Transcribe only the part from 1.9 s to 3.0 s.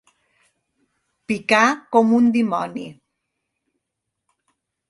com un dimoni.